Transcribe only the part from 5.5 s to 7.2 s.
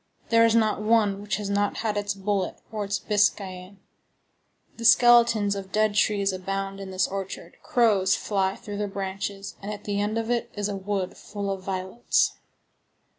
of dead trees abound in this